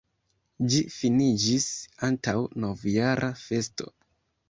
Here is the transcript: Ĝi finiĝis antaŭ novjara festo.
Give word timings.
Ĝi 0.75 0.79
finiĝis 0.93 1.69
antaŭ 2.09 2.37
novjara 2.67 3.33
festo. 3.47 3.93